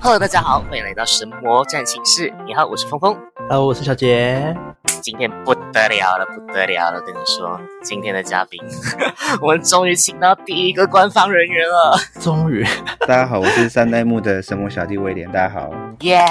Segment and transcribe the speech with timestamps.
[0.00, 2.32] Hello，大家好，欢迎来到神魔战情室。
[2.46, 3.18] 你好，我是峰峰。
[3.48, 4.56] Hello，我是小杰。
[5.02, 7.00] 今天不得了了，不得了了！
[7.00, 8.62] 跟你说，今天的嘉宾，
[9.42, 12.64] 我们终于请到第一个官方人员了，终于，
[13.00, 15.30] 大家好，我是三代目的神魔小弟威廉。
[15.32, 15.68] 大家好，
[16.00, 16.24] 耶、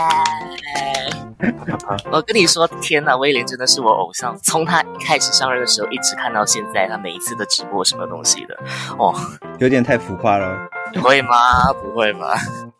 [2.09, 8.57] 我跟你说，天哪，威廉真的是我偶像，从他一开始上任的时候，一直看到现在，他每一次的直播什么东西的，
[8.97, 9.13] 哦，
[9.59, 10.57] 有点太浮夸了。
[11.03, 11.73] 会吗？
[11.73, 12.37] 不会吧？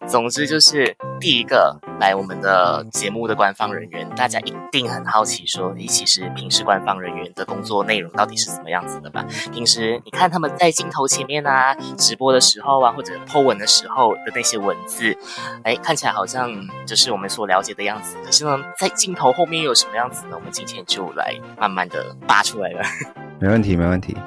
[0.07, 9.25] 总之就是第一个来我们的节目的官方人员，大家一定很好奇说，你，其实平时官方人员的工作内容到底是怎么样子的吧？
[9.51, 15.18] 平时你看他们在镜头前面啊，直播的时候啊，或者 po 文的时候的那些文字，
[15.63, 16.49] 哎，看起来好像
[16.85, 18.15] 就是我们所了解的样子。
[18.24, 20.35] 可是呢，在镜头后面又有什么样子呢？
[20.35, 22.82] 我们今天就来慢慢的扒出来了。
[23.39, 24.18] 没问题，没问题。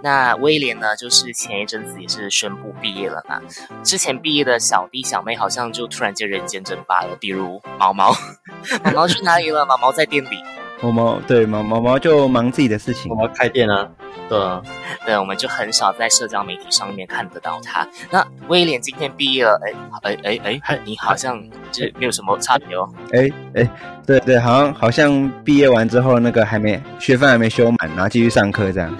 [0.00, 3.40] 那威廉呢，就是前一阵子也是宣布毕业了嘛。
[3.82, 8.12] 之前毕业的小弟小妹好像就突然间人间蒸发了，比如毛毛，
[8.84, 9.64] 毛毛去哪里了？
[9.66, 10.42] 毛毛在店里。
[10.82, 13.86] 毛毛对毛毛毛就忙自己的事情毛毛开店啊。
[14.30, 14.62] 对啊，
[15.04, 17.86] 对，我们就很少在社交媒体上面看得到他。
[18.10, 19.60] 那威廉今天毕业了，
[20.02, 21.38] 哎哎哎哎，你好像
[21.70, 22.88] 就没有什么差别哦。
[23.12, 23.70] 哎哎，
[24.06, 28.96] 对对，好像好像毕业完之后那个还没学分还没修满，然后继续上课这样。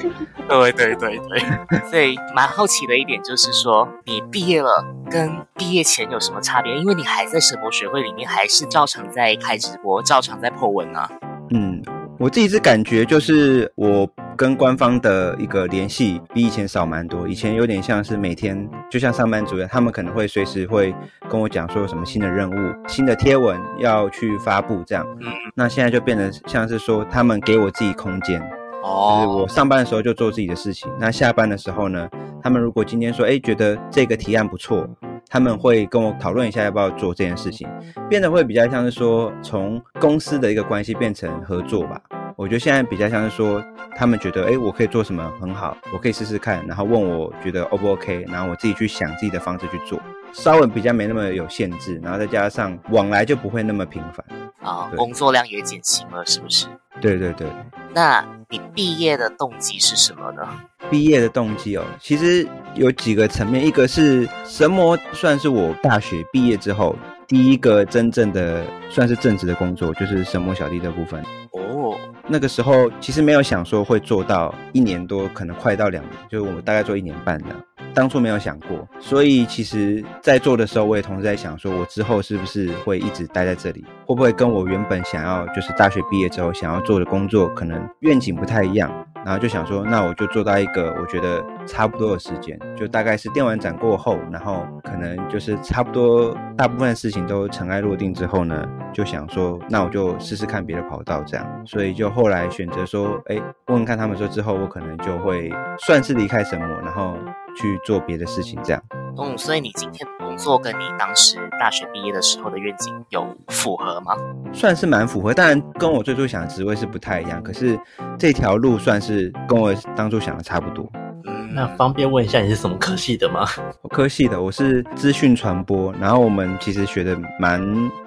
[0.51, 6.77] 对对对对， 所以蛮好奇的一点就是说，你毕业了跟毕业前有什么差别？
[6.77, 11.09] 因为你还在神魔学会里面，还是照常在开直播，照常在 po 文啊。
[11.53, 11.81] 嗯，
[12.19, 17.29] 我自己是感觉就是我跟官方的一个联系比以前少蛮多。
[17.29, 20.95] 以前有点像是每天就像上班族一样，他们可能会随时会
[21.29, 22.55] 跟我讲说有什么新的任务、
[22.89, 25.07] 新的贴文要去发布这样。
[25.21, 28.41] 嗯，那现在就变得像是说他们给我自己空间。
[28.83, 32.09] 就是哦，我上班的时候就做自己的事情，那下班的时候呢，
[32.43, 34.89] 他们如果今天说，哎，觉得这个提案不错，
[35.29, 37.69] 他们会跟我讨论一下要不要做这件事情，
[38.09, 42.01] 变得会比较像是说从公司的一个关系变成合作吧。
[42.37, 43.63] 我觉得现在比较像是说，
[43.97, 50.01] 他们觉得，哎，我可以做什么很好，我可以试试看，然后问我觉得 O 不 OK，然后我自己去想自己的方式去做，
[50.33, 54.25] 稍微比较没那么有限制，然后再加上往来就不会那么频繁。
[54.63, 56.67] 啊，工作量也减轻了，是不是？
[57.01, 57.47] 对对对。
[57.95, 60.43] 那你毕业的动机是什么呢？
[60.91, 66.95] 毕业的动机哦，其实有几个层面，一个是神魔，算是我大学毕业之后
[67.27, 71.23] 第一个真正的算是正职的工作，就是神魔小弟这部分。
[71.53, 71.97] 哦，
[72.33, 77.47] 那个时候其实没有想说会做到一年多，可能快到两年，就是我们大概做一年半的。
[77.93, 88.93] 当初没有想过，所以其实，在做的时候，我也同时在想，说我之后是不是会一直待在这里，会不会跟我原本想要就是大学毕业之后想要做的工作，可能愿景不太一样。
[89.25, 101.47] 然后就想说，那我就做到一个我觉得差不多的时间，就大概是电玩展过后，然后可能就是差不多大部分事情都尘埃落定之后呢，就想说，那我就试试看别的跑道这样。
[101.67, 103.37] 所以就后来选择说，哎，
[103.67, 107.15] 问问看他们说之后，我可能就会算是离开神魔，然后
[107.57, 108.83] 去做别的事情这样。
[109.19, 114.17] 嗯，所以你今天工作跟你当时大学毕业的时候的愿景有符合吗？
[114.51, 117.79] 算是蛮符合，当然跟我最初想的职位是不太一样，可是
[118.19, 120.91] 这条路算是跟我当初想的差不多。
[121.27, 123.45] 嗯，那方便问一下你是什么科系的吗？
[123.83, 127.61] 我科系的，我是资讯传播，然后我们其实学的蛮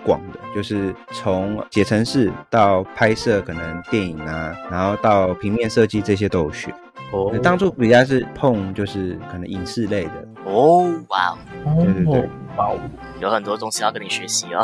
[0.03, 6.73] 广的，就是从写程式到拍摄可能电影啊，然后到平面设计这些都有学。
[7.13, 7.39] 哦。
[7.41, 11.35] 当初比较是碰就是可能影视类的，哦，哇
[11.65, 12.29] 哦，对对对。
[12.55, 12.79] 哇哦，
[13.19, 14.61] 有很多东西要跟你学习哦。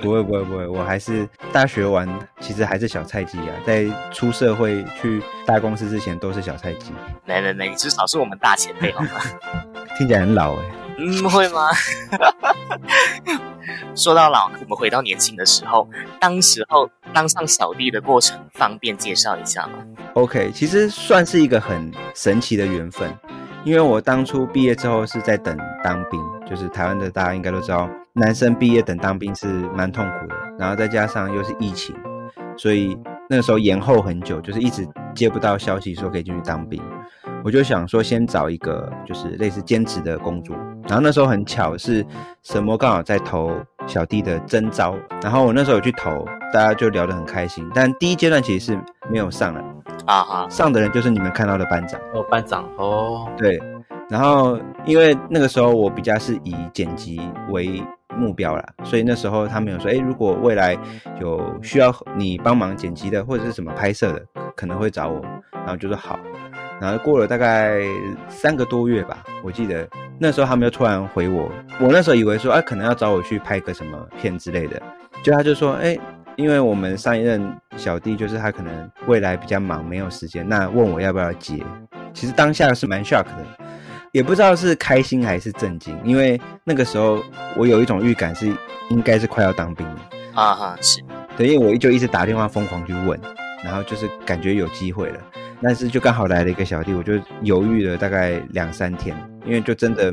[0.00, 2.08] 不会不会不会，我还是大学完
[2.40, 6.90] 其实还是小菜鸡啊，在出社会去大公司之前都是小菜鸡，
[7.24, 9.20] 没没没，你至少是我们大前辈好吗？
[9.96, 10.64] 听起来很老哎、
[10.98, 11.68] 嗯，会吗？
[13.94, 15.88] 说到老，我们回到年轻的时候，
[16.20, 19.72] 当时候当上小弟的过程，方便介绍一下吗
[20.14, 23.12] ？OK，其实算是一个很神奇的缘分，
[23.64, 31.94] 因为我当初毕业之后是在等当兵，就是台湾的大家应该都知道，男生毕业等当兵是蛮痛苦的，然后再加上又是疫情，
[32.56, 32.96] 所以
[33.28, 36.82] 那个时候延后很久，就是一直接不到消息说可以进去当兵。
[37.44, 40.56] 我就想说，先找一个就是类似兼职的工作。
[40.88, 42.04] 然后那时候很巧是
[42.42, 43.54] 神魔刚好在投
[43.86, 47.68] 小弟的征招，然后我那时候有去投，大家就聊得很开心。
[47.74, 48.78] 但第一阶段其实是
[49.10, 49.60] 没有上的，
[50.06, 52.00] 啊哈，上的人就是你们看到的班长。
[52.14, 53.60] 哦，班长哦，对，
[54.08, 57.82] 然后因为那个时候我比较是以剪辑为
[58.16, 60.76] 目标啦，所以那时候他们有说，哎，如果未来
[61.20, 64.22] 有需要你帮忙剪辑的或者是什么拍摄的，
[64.56, 65.20] 可能会找我，
[65.52, 66.18] 然后就说好。
[66.82, 67.78] 然后过了大概
[68.28, 69.88] 三个多月吧，我记得
[70.18, 71.48] 那时候他们就突然回我，
[71.78, 74.82] 我那时候以为说，啊，可能要找我去拍个什么片之类的，
[75.22, 75.96] 就他就说，哎、
[76.34, 81.62] 因为我们上一任小弟就是他可能未来比较忙，没有时间，那问我要不要接。
[82.12, 83.46] 其实当下是蛮 shock 的，
[84.10, 87.22] 也不知道是开心还是震惊，因为那个时候
[87.56, 88.52] 我有一种预感是
[88.90, 90.00] 应该是快要当兵了。
[90.34, 91.00] 啊哈，是，
[91.36, 93.16] 对，因为我就一直打电话疯狂去问，
[93.62, 95.20] 然后就是感觉有机会了，
[95.62, 99.16] 但是就刚好来了一个小弟，我就犹豫了大概两三天，
[99.46, 100.12] 因为就真的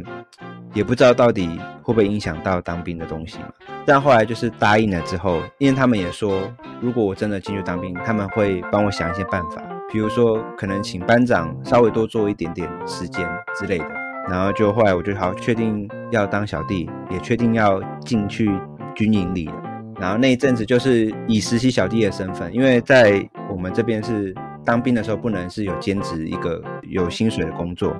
[0.73, 1.47] 也不知道到底
[1.81, 3.45] 会不会影响到当兵的东西嘛。
[3.85, 6.41] 但后来就是答应了之后，因为他们也说，
[6.79, 13.87] 如果我真的进去当兵，他们会帮我想一些办法，比如说可能请班长稍微多做一点点时间之类的。
[14.29, 18.51] 然后就后来我就好确定要当小弟，也确定要进去
[18.93, 19.53] 军营里了。
[19.99, 27.95] 然后那一阵子就是以实习小弟的身份，因为在我们这边是当兵的时候不能是有兼职一个有薪水的工作，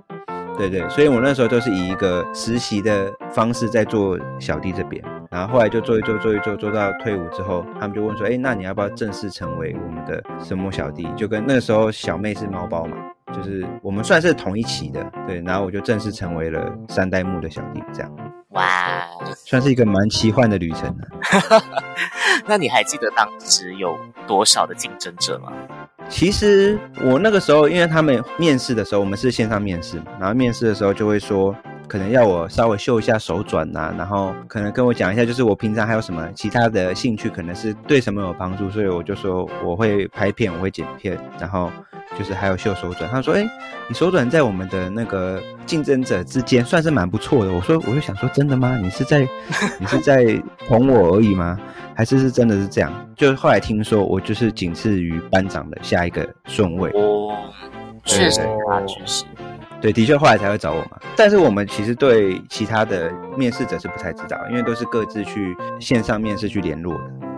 [0.57, 5.03] 对对，所以我那时候都是以一个实习的方式在做小弟这边。
[5.31, 11.07] 然后后来就做一做做一做做到退伍之后，他们就问说，哎，那你要不要正式成为我们的神魔小弟？
[11.15, 12.97] 就跟那个时候小妹是猫包嘛，
[13.31, 15.39] 就是我们算是同一期的，对。
[15.41, 18.11] 然后我就正式成为了三代目的小弟，这样
[18.49, 19.05] 哇，
[19.45, 21.61] 算是一个蛮奇幻的旅程啊。
[22.47, 23.95] 那你还记得当时有
[24.25, 25.53] 多少的竞争者吗？
[26.09, 31.55] 其实我那个时候，因为他们面试的时候，我们是线上面试，然后面试的时候就会说，
[31.87, 41.71] 可能要我稍微秀一下手转呐、然后可能跟我讲一下，就是我平常还有什么其他的兴趣，可能是对什么有帮助，所以我就说我会拍片，我会剪片，然后
[42.19, 43.09] 就是还有秀手转。
[43.09, 43.49] 他说，哎，
[43.87, 47.51] 你手转在我们的那个竞争者之间算是蛮不错的。
[47.51, 48.77] 我说，我就想说，真的吗？
[48.81, 49.21] 你是在
[49.79, 50.25] 你是在
[50.67, 51.57] 捧我而已吗？
[51.95, 52.93] 还是是真的是这样？
[53.15, 56.89] 就后来听说，我就是仅次于班长的下一个顺位。
[56.91, 57.31] 哦，
[58.03, 58.41] 确实
[58.85, 59.23] 确实。
[59.81, 60.99] 对，的确后来才会找我嘛。
[61.15, 67.28] 但是我们其实对其他的面试者是不太知道，因为都是各自去线上面试去联络的。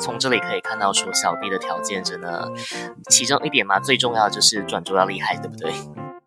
[0.00, 2.50] 嗯，从这里可以看到说小弟的条件真的，
[3.08, 5.72] 其中一点嘛，最重要的就是转租要厉害，对不对？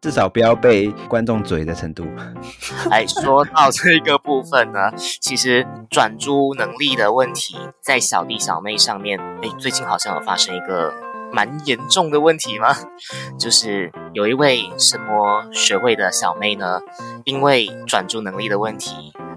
[0.01, 2.05] 至少不要被观众嘴的程度。
[2.91, 10.93] 哎，说到这个部分呢，其实转租能力的问题，在小弟小妹上面，哎，最近好像有发生一个
[11.33, 12.69] 蛮严重的问题吗？
[13.37, 16.79] 就是有一位神魔学会的小妹呢，
[17.25, 18.91] 因为转注能力的问题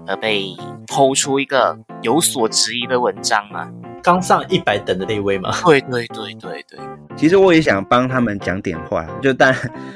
[0.05, 0.55] 而被
[0.85, 3.69] 剖出一个有所质疑的文章嘛。
[4.03, 5.51] 刚上一百等的那位吗？
[5.65, 6.79] 对对对对对，
[7.17, 9.53] 其实我也想帮他们讲点话，就但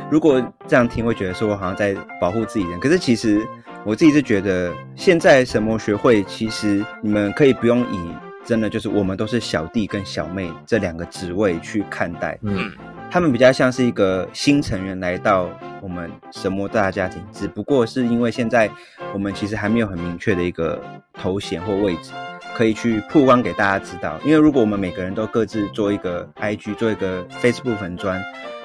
[0.09, 2.79] 如果这样听，会觉得说我好像在保护自己人。
[2.79, 3.47] 可是其实
[3.85, 8.11] 我自己是觉得，现在神魔学会其实你们可以不用以
[8.43, 12.71] 真的就是我们都是小弟跟小妹这两个职位去看待，嗯，
[13.09, 15.49] 他们比较像是一个新成员来到
[15.81, 18.69] 我们神魔大家庭，只不过是因为现在
[19.13, 20.81] 我们其实还没有很明确的一个
[21.13, 22.11] 头衔或位置，
[22.55, 24.19] 可以去曝光给大家知道。
[24.25, 28.21] 因为如果我们每个人都各自做一个 IG，做一个 Facebook 粉砖，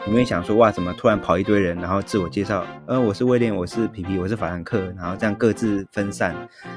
[0.08, 6.32] 你会想说哇，怎么突然跑一堆人，然后自我介绍，嗯，我是威廉，我是皮皮，我是法兰克，然后这样各自分散。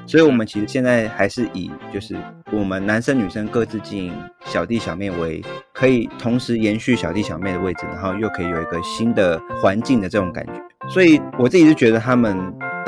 [0.07, 2.17] 所以我们其实现在还是以就是
[2.51, 4.13] 我们男生女生各自经营
[4.45, 10.53] 小弟小妹为可以同时延续小弟小妹的位置，然后又可以有一个新的环境的这种感觉。
[10.89, 12.35] 所以我自己是觉得他们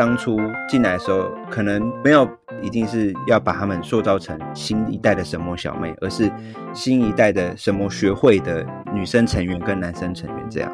[0.01, 0.35] 当初
[0.67, 2.27] 进来的时候，可能没有
[2.59, 6.27] 一定是要把他们塑造成新一代的神魔小妹，而是
[6.73, 8.65] 新一代的神魔学会的
[8.95, 10.71] 女生成员跟男生成员这样。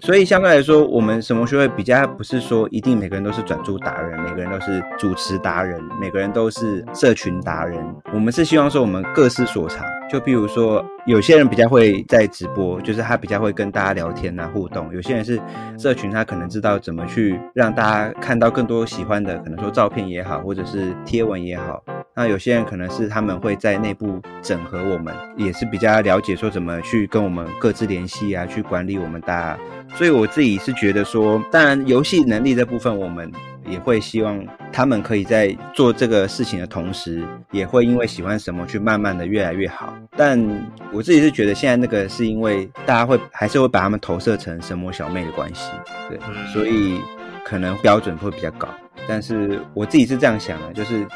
[0.00, 7.82] 所以相对来说，我们什么学会比较不是说一定每个人都是转注达人，每个人都是主持达人，每个人都是社群达人。
[8.12, 9.84] 我们是希望说我们各司所长。
[10.10, 15.40] 就比如说，有些人比较会在直播，就是他比较会跟大家聊天啊互动；有些人是
[15.78, 21.82] 社群，他可能知道怎么去让大家看到更多喜欢的，可能说照片也好，或者是贴文也好。
[22.16, 29.58] 那有些人可能是他们会在内部整合我们，也是比较了解说怎么去跟我们各自联系啊，去管理我们大家。
[29.96, 33.30] 所以我自己是觉得说，当然游戏能力这部分，我们
[33.68, 39.92] 也会希望他们可以在做这个事情的同时，也会因为喜欢什么去慢慢的越来越好。
[40.16, 40.40] 但
[40.92, 45.70] 我自己是觉得现在那个是因为大家会还是会把他们投射成神魔小妹的关系，
[46.08, 47.00] 对，嗯所以
[47.44, 48.68] 可能标准会比较高。
[49.06, 51.06] 但是我自己是这样想的，就是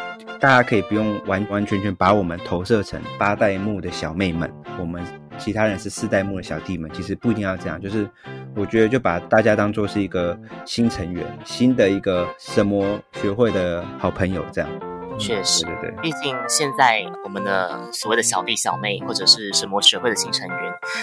[0.41, 5.05] 大家可以不用完完全全把我们投射成八代目的小妹们，我们
[5.37, 7.81] 其他人是四代目的小弟们，其实不一定要这样。
[7.81, 8.09] 就是
[8.55, 14.71] 我觉得就把大家当做是一个新成员，新的一个神魔学会的好朋友这样。
[15.19, 15.75] 确实对。
[15.75, 16.01] 对对。
[16.01, 20.57] 毕竟现在我们的所谓的小弟小妹，或者是神魔学会的新成员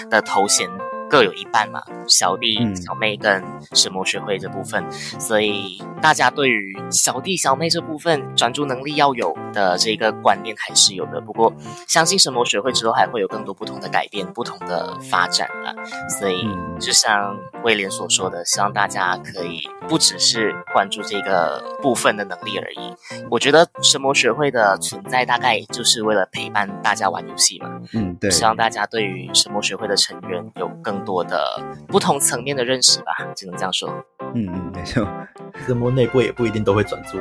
[0.08, 0.66] 的头衔
[1.08, 11.20] 各有一半嘛，小弟、嗯小妹跟神魔学会这部分，所以大家对于小弟小妹这部分专注能力要有的这个观念还是有的。
[11.20, 11.52] 不过，
[11.88, 15.74] 相信神魔学会之后还会有更多不同的改变、不同的发展啊。
[16.08, 22.94] 所以，嗯就像威廉所说的，希望大家可以不只是关注这个部分的能力而已。
[23.30, 27.80] 我觉得神魔学会的存在大概就是为了陪伴大家玩游戏嘛。
[27.94, 33.88] 嗯，对，希望大家对于神魔学会的成员有更多的不同层面的认识吧，只能这样说。
[34.34, 35.06] 嗯嗯，没错，
[35.66, 37.18] 神魔内部也不一定都会转注，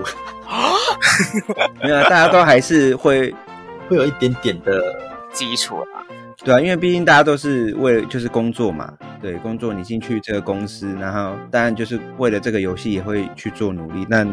[1.82, 3.34] 没有啊，大家都还是会，
[3.88, 5.00] 会有一点点的
[5.32, 6.03] 基础啊，
[6.44, 8.91] 对啊，因为毕竟大家都是为了就是工作嘛，
[9.22, 14.27] 对，工作你进去这个公司，然后当然就是为了这个游戏也会去做努力，但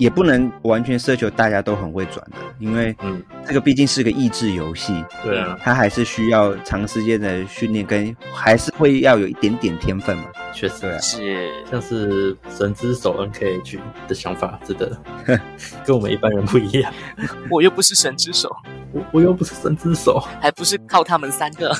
[0.00, 10.24] 也不能完全奢求大家都很会转的，因为嗯，这个毕竟是个益智游戏，对啊，它还是需要长时间的训练，跟还是会要有一点点天分嘛。
[10.54, 13.78] 确实啊是像是神之手 NKH
[14.08, 14.98] 的想法，真的
[15.84, 16.90] 跟我们一般人不一样。
[17.50, 18.50] 我又不是神之手，
[18.92, 21.76] 我我又不是神之手，还不是靠他们三个。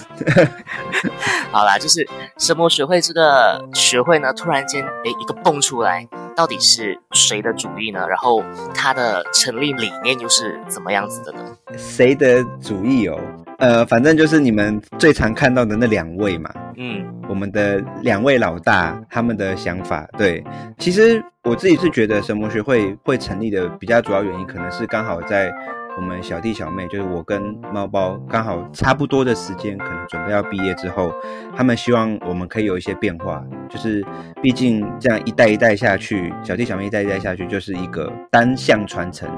[1.51, 8.07] 好啦，就是神魔学会这个学会呢，突然间诶一个蹦出来，到底是谁的主意呢？
[8.11, 8.43] 然后
[8.75, 11.57] 它的成立理念又是怎么样子的呢？
[11.77, 13.17] 谁的主意哦？
[13.61, 20.09] 呃，反正就是你们最常看到的那两位嘛，嗯我们的两位老大他们的想法。
[20.19, 20.43] 对，
[20.79, 25.53] 其实我自己是觉得神魔学会会成立的比较主要原因，可能是刚好在
[25.97, 27.43] 我们小弟小妹，就是我跟
[27.73, 31.13] 猫包刚好差不多的时间，可能准备要毕业之后，
[31.55, 34.05] 他们希望我们可以有一些变化，就是
[34.41, 39.29] 毕竟这样一代一代下去，小弟小妹一代一代下去，就是一个单向传承。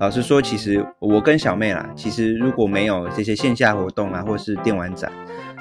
[0.00, 5.10] 老实说，其实我跟小妹啦，其实如果没有这些线下活动啊，或是电玩展，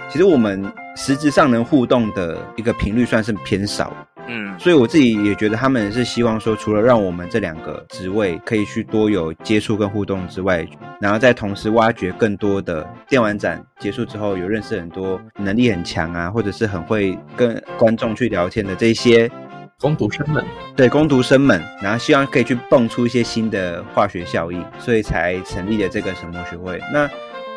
[0.08, 0.64] 其实我们
[0.96, 3.92] 实质上能互动的一个频率算是偏少。
[4.28, 10.68] 嗯所以我自己也觉得他们是希望说，除了让我们这两个职位可以去多有接触跟互动之外，
[11.00, 19.30] 然后再同时挖掘更多的电玩展结束之后，有认识很多能力很强啊，或者是很会跟观众去聊天的这些
[19.80, 20.44] 攻读生们，
[20.76, 26.82] 对攻读生们，然后希望可以去蹦出一些新的化学效应，所以才成立了这个神魔学会。
[26.92, 27.08] 那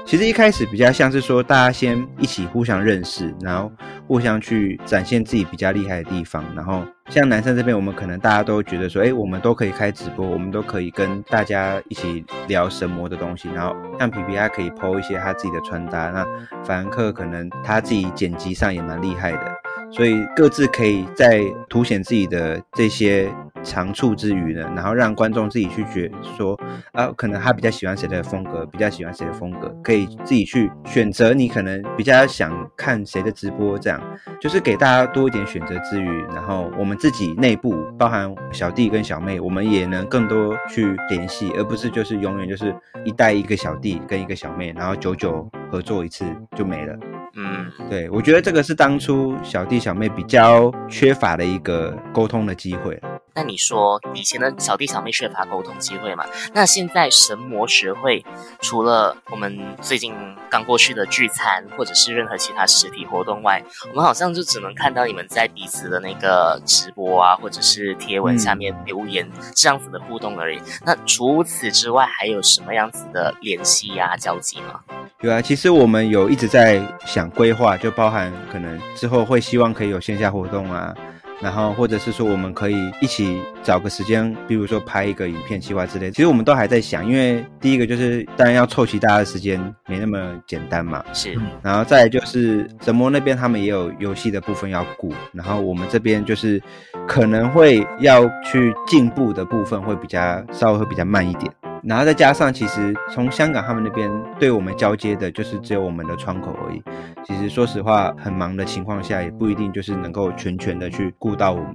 [0.06, 3.70] 其实一开始比较像是说，大家先一起互相认识，然后
[4.08, 6.44] 互相去展现自己比较厉害的地方。
[6.56, 13.48] 然后像男生这边，我们可能大家都觉得说，哎，我们都可以开直播，我们都可以跟大家一起聊神魔的东西。
[13.54, 16.26] 然后像皮皮，他可以 PO 一些他自己的穿搭，那
[16.64, 19.52] 凡客可能他自己剪辑上也蛮厉害的。
[19.92, 23.28] 所以各自可以在凸显自己的这些
[23.62, 26.58] 长处之余呢，然后让观众自己去觉说
[26.92, 34.00] 啊，可能他比较喜欢谁的风格，比较喜欢谁的风格，可以自己去选择你可能比较想看谁的直播，这样
[34.40, 46.24] 就是给大家多一点选择之余，然后我们自己内部包含小弟跟小妹，我们也能更多去联系，而不是就是永远就是一带一个小弟跟一个小妹，然后久久合作一次
[46.56, 46.96] 就没了。
[47.34, 53.00] 嗯对，我觉得这个是当初小弟小妹比较缺乏的一个沟通的机会。
[53.34, 56.24] 那你说以前的小弟小妹缺乏沟通机会嘛？
[56.52, 58.24] 那现在神魔学会
[58.60, 60.14] 除了我们最近
[60.50, 70.60] 刚过去的聚餐，或者是任何其他实体活动外，我们好像就只能看到你们在彼此的那个直播啊，或者是贴文下面留言、这样子的互动而已。
[70.84, 74.80] 那除此之外，还有什么样子的联系呀、交集吗？
[75.20, 80.94] 有啊，其实我们有一直在想规划，就包含可能之后会希望可以有线下活动啊，
[81.40, 86.10] 然后或者是说我们可以一起找个时间，比如说拍一个影片计划之类。
[86.10, 96.62] 其实我们都还在想，因为第一个就是当然要凑齐大家的时间没那么简单嘛，是，然后再来就是神魔那边他们也有游戏的部分要顾，然后我们这边就是
[97.06, 101.50] 可能会要去进步的部分会比较稍微会比较慢一点。
[101.82, 106.82] 然后再加上，其实从香港他们那边对我们交接的，就是只有我们的窗口而已。
[107.24, 111.74] 其实说实话，很忙的情况下，也不一定就是能够全权的去顾到我们。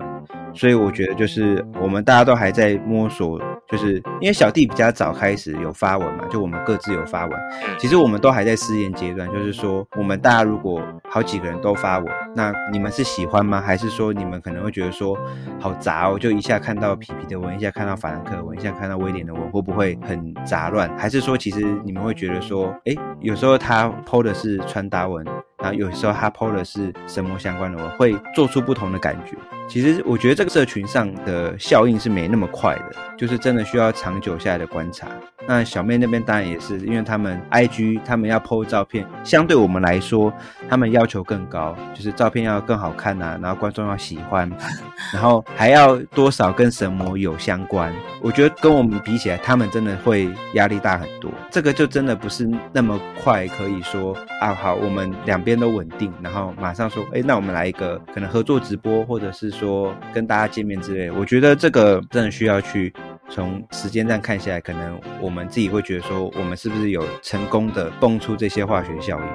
[0.53, 7.39] 所以我觉得，就是我们大家都还在摸索，就是因为小弟比较早开始有发文嘛，就我们各自有发文。
[7.79, 13.59] 其实我们都还在试验阶段，就是说，我们大家如果好几个人都发文，那你们是喜欢吗？
[13.59, 15.17] 还是说你们可能会觉得说
[15.59, 20.89] 好杂哦，就一下看到皮皮的文，一下看到法兰克的文，一下看到威廉的文，会不会很杂乱？
[20.97, 25.25] 还是说其实你们会觉得说，哎，有时候他 PO 的是穿搭文，
[25.59, 29.35] 然后有时候他 PO 的是神魔相关的我，会做出不同的感觉？
[29.67, 35.07] 其实我觉得这个社群上的效应是没那么快的，就是真的需要长久下来的观察。
[35.47, 40.33] 那小妹那边当然也是，因为他们 IG 他们要 PO 照片，相对我们来说，
[40.67, 44.51] 他们要求更高，就是照片要更好看呐，然后观众要喜欢，
[45.13, 47.93] 然后还要多少跟神魔有相关。
[48.21, 51.31] 我觉得跟我们比起来，他们真的会压力大很多。
[51.51, 61.09] 这个就真的不是那么快可以说啊，好，我们两边都稳定，然后马上说，哎，那我们来一个可能合作直播，或者是说跟大家见面之类。
[61.11, 62.93] 我觉得这个真的需要去。
[63.27, 69.25] 从时间上看下来，可能我们自己会觉得说，我们是不是有成功的蹦出这些化学效应？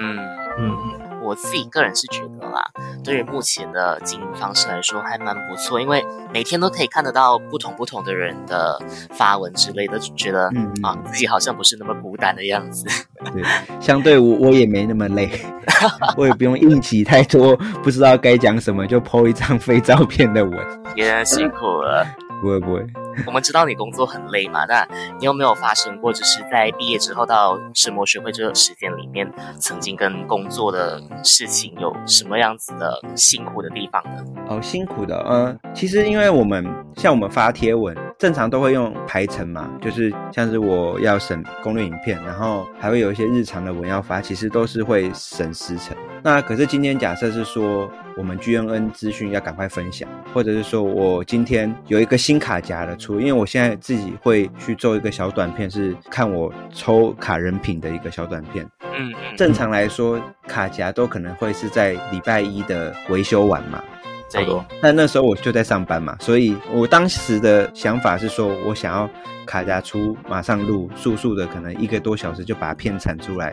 [0.00, 0.18] 嗯
[0.58, 0.76] 嗯，
[1.24, 2.70] 我自己个人是觉得啦，
[3.02, 8.78] 对于目前的经营方式来说，还蛮不错，因为每天都可以看得到不同不同的人的
[9.10, 12.86] 发文之类的，就觉得嗯啊，自己好像不是那么孤单的样子。
[13.32, 13.42] 对，
[13.80, 15.30] 相对我我也没那么累，
[16.16, 20.58] 我也不用硬挤太多不知道该讲什么就 po 一张 非照片的文，
[20.94, 22.06] 也辛苦了。
[22.42, 22.86] 不会不会，
[23.26, 24.64] 我们知道你工作很累嘛？
[24.66, 24.86] 那
[25.18, 34.24] 你有没有发生过，就是在毕业之后到神魔学会这段时间里面，曾经跟工作的事情有什么样子的辛苦的地方呢？
[34.48, 36.64] 哦，辛苦的，嗯，其实因为我们
[36.96, 45.96] 像我们发贴文，正常都会用排程嘛，就是像是我要审攻略影片，然后还会有一些日常的文要发，其实都是会审时程。
[46.22, 47.90] 那可是今天假设是说。
[48.16, 58.64] 我们 G N N 资讯要赶快分享，或者是说我今天有一个新卡夹的出，因为我现在自己会去做一个小短片，是看我抽卡人品的一个小短片。
[58.96, 63.82] 嗯，正常来说卡夹都可能会是在礼拜一的维修完嘛，
[64.30, 64.64] 差不多。
[64.80, 69.10] 但那时候我就在上班嘛，所以我当时的想法是说我想要
[69.44, 73.52] 卡夹出马上录，速速的可能一个多小时就把片产出来。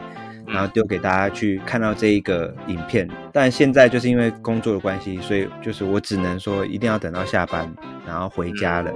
[0.52, 7.72] 然后丢给大家去看到这一个影片，但现在就是因为工作的关系，所以就是我只能说一定要等到下班，
[8.06, 8.92] 然后回家了，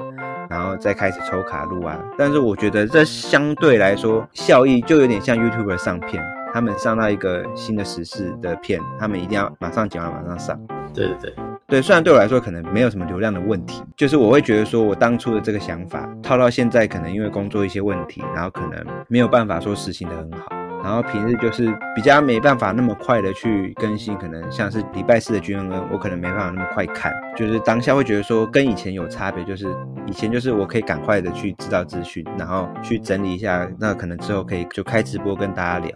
[0.50, 1.98] 然后再开始抽卡录啊。
[2.18, 6.22] 但是我觉得这相对来说效益就有点像 YouTube 上片，
[6.54, 10.60] 他们上到一个新的时事的片，他们一定要马上剪完马上上。
[10.94, 11.34] 对对对
[11.68, 20.65] 对，虽然对我来说可能没有什么流量的问题，就是我会觉得说我当初的这个想法套到现在，可能因为工作一些问题，然后可能没有办法说实行的很好。
[20.86, 29.66] 然后平日就是比较没办法那么快的去更新，可能像是礼拜四的 G N N，我可能没办法那么快看，就是当下会觉得说跟以前有差别，就是
[30.06, 35.92] 以前就是我可以赶快的去知道资讯，然后去整理一下，那可能之后可以就开直播跟大家聊，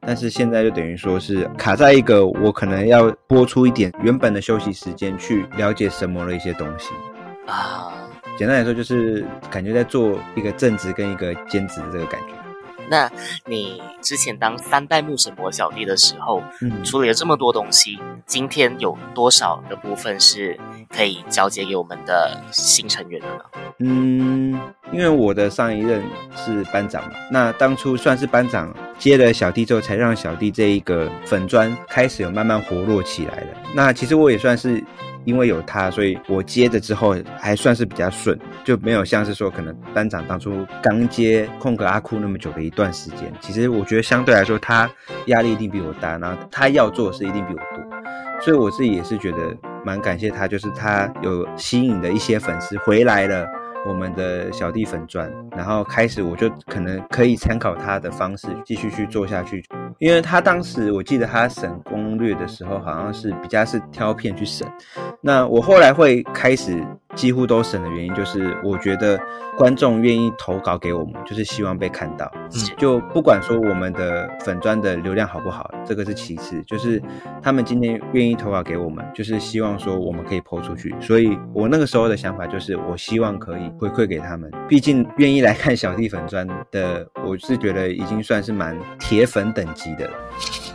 [0.00, 6.90] 但是现在就等于说是卡在一个我可能要播出一点原本的休息时间去了解什么的一些东西
[7.46, 7.92] 啊，
[8.36, 12.41] 简单来说就是感觉在做一个正职跟一个兼职的这个感觉。
[12.92, 13.10] 那
[13.46, 20.60] 你之前当三代目神魔小弟的时候，嗯，处理了这么多东西，今天有多少的部分是
[20.94, 23.44] 可以交接给我们的新成员的呢？
[23.78, 24.60] 嗯，
[24.92, 26.02] 因为我的上一任
[26.36, 33.46] 是班长嘛，那当初算是班长接了小弟之后，才让小弟这一个粉砖开始有慢慢活络起来了。
[33.74, 34.84] 那其实我也算是。
[35.24, 43.32] 因为有他，所以我接的之后还算是比较顺，就没有像是说可能班长当初刚接空格阿库那么久的一段时间。
[43.40, 44.90] 其实我觉得相对来说，他
[45.26, 53.46] 压力一定比我大，然后他要做的事一定比我多，所以我自己也是觉得蛮感谢他，就是他有吸引的一些粉丝回来了。
[53.86, 59.64] 我们的小弟粉钻，然后开始我就可能可以参考他的方式继续去做下去，
[59.98, 64.66] 因为他当时我记得他审攻略的时候，好像是比较是挑片去审，
[65.20, 66.84] 那我后来会开始。
[67.14, 69.20] 几乎都省的原因就是，我觉得
[69.56, 72.30] 观众愿意投稿给我们，就是希望被看到。
[72.78, 77.00] 就不管说我们的粉砖的流量好不好，这个是其次，就是
[77.42, 80.94] 他们今天愿意投稿给我们，就是希望说我们可以抛出去。
[81.00, 84.50] 所以我那个时候的想法就是，我希望可以回馈给他们。
[84.66, 90.08] 毕竟愿意来看小弟粉砖的，我是觉得已经算是蛮铁粉等级的。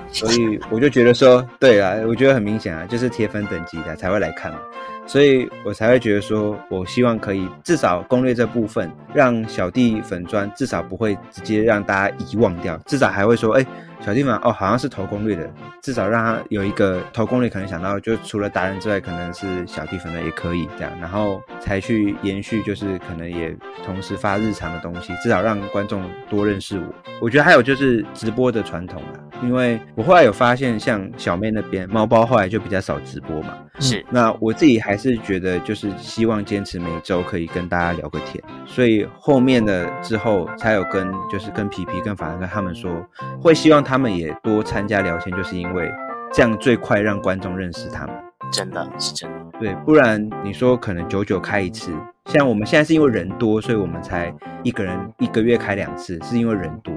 [0.09, 4.59] 所以我就觉得说，对啊，我觉得很明显啊，就是铁粉等级的才会来看嘛。
[5.07, 13.65] 所以我才会觉得说，我希望可以至少攻略这部分，让小弟粉砖至少不会直接让大家遗忘掉，至少还会说，哎。
[13.99, 15.49] 小地方哦，好像是投攻略的，
[15.81, 26.85] 至少让他有一个投攻略，可能想到就除了达人之外，可能是小地方的也可以这样，然后才去延续，就是可能也同时发日常的东西，至少让观众多认识我。
[27.19, 34.05] 我觉得还有就是直播的传统啦，因为我后来有发现，像小妹那边猫包后来就比较少直播嘛，是。
[34.11, 43.03] 那我自己还是觉得就是希望坚持每周可以跟大家聊个天，所以后面的之后才有跟就是跟皮皮跟法兰克他们说，
[43.41, 43.86] 会希望。
[43.87, 45.89] 他们也多参加聊天，就是因为
[46.33, 48.13] 这样最快让观众认识他们。
[48.51, 49.37] 真的是真的。
[49.59, 51.91] 对，不然你说可能久久开一次，
[52.25, 56.93] 像我们现在是因为人多，所以我们才一个人一个月开两次，是因为人多。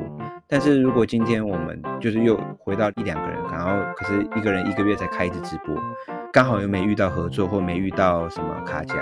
[0.49, 5.77] 但是如果今天我们就是又回到一两个人，然后可是一个人一个月才开一次直播，
[6.33, 8.95] 刚好又没遇到合作或没遇到什么卡夹，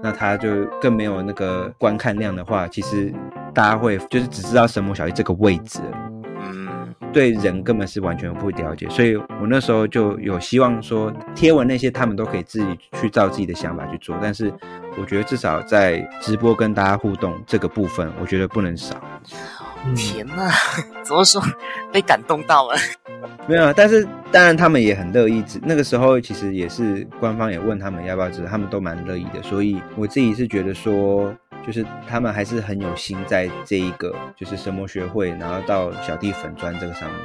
[0.00, 3.12] 那他就更没有那个观看量的话，其实
[3.52, 5.80] 大家会就是只知道神魔小弟这个位置
[7.12, 14.52] 对人根本是完全不了解，所以我那时候就有希望说贴文那些他们都可以自己去照自己的想法去做，但是
[14.98, 18.94] 我觉得至少在直播跟大家互动这个部分，我觉得不能少。
[19.84, 20.48] 嗯天哪，
[21.02, 21.42] 怎么说
[21.92, 22.76] 被感动到了？
[23.48, 25.42] 没有啊，但是当然他们也很乐意。
[25.62, 29.42] 那个时候其实也是官方也问他们要不要只是，他们都蛮乐意的。
[29.42, 31.34] 所以我自己是觉得说，
[31.66, 37.18] 就是他们还是很有心在这一个就是神魔学会，然后到小弟粉砖这个上面。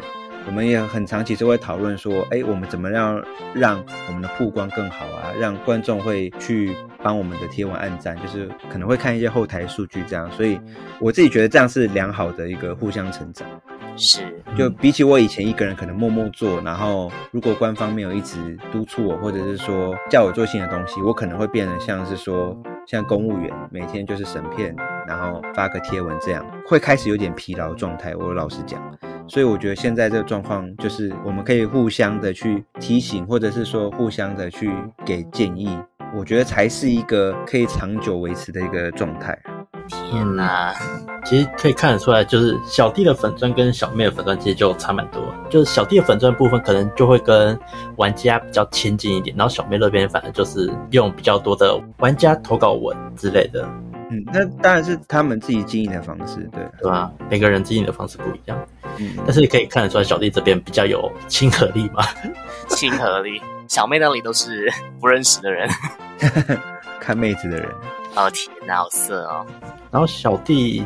[0.46, 3.22] 我们也很长期都会讨论说，哎，我们怎么样
[3.54, 5.34] 让我们的曝光更好啊？
[5.38, 6.74] 让观众会去
[7.04, 10.32] 帮我们的贴文按赞，就是可能会看一些后台数据这样。
[10.32, 10.58] 所以
[11.02, 13.46] 我自己觉得这样是良好的一个互相成长。
[13.98, 14.22] 是，
[14.56, 22.56] 就比起我以前一个人可能默默做，然后如果官方没有一直督促我，或者是说叫我做新的东西，我可能会变得像是说
[22.86, 24.76] 像公务员，每天就是审片，
[25.08, 28.16] 然后发个贴文这样，会开始有点疲劳状态。
[28.16, 28.80] 我老实讲，
[29.28, 34.72] 所以我觉得现在这个状况就是我们可以互相的去提醒，或者是说互相的去
[35.04, 35.76] 给建议，
[36.16, 39.38] 我觉得才是一个可以长久维持的一个状态。
[39.90, 40.74] 天哪，
[41.26, 45.22] 其实可以看得出来，就是小弟的粉钻跟小妹的粉钻其实就差蛮多。
[45.50, 47.58] 就是小弟的粉钻部分可能就会跟
[47.96, 53.68] 玩家比较亲近一点，然后小妹那边反正就是用比较多的玩家投稿文之类的，
[54.10, 57.12] 嗯，那当然是他们自己经营的方式，对，对吧？
[57.30, 58.58] 每个人经营的方式不一样，
[58.98, 62.04] 嗯，但是可以看得出来小弟这边比较有亲和力嘛。
[62.68, 65.70] 亲和力，小妹那里都是不认识的人。
[67.00, 67.70] 看妹子的人。
[68.18, 69.46] 哦天哪，好色哦！
[69.92, 70.84] 然后小弟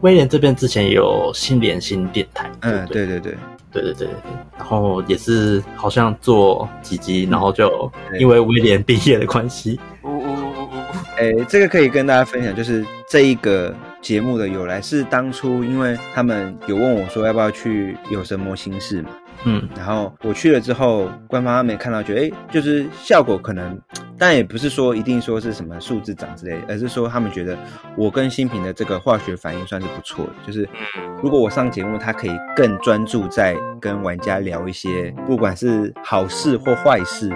[0.00, 3.20] 威廉这边之前有新连新电台，嗯，对对？
[3.20, 3.38] 对对，对。
[3.74, 4.08] 对对
[4.56, 19.10] 然后也是好像做几集，然后就因为威廉毕业的关系，呜呜呜呜呜，诶，这个可以跟大家分享，就是这一个节目的由来是当初因为他们有问我说要不要去有神魔心事嘛，
[19.44, 19.68] 嗯。
[19.76, 23.78] 然后我去了之后，官方他们也看到，觉得诶，就是效果可能，
[24.18, 27.56] 但也不是说一定说是什么数字涨之类的，而是说他们觉得
[27.96, 37.30] 我跟新平的这个化学反应算是不错的，就是嗯，如果我上节目，他可以更专注在跟玩家聊一些，不管是好事或坏事，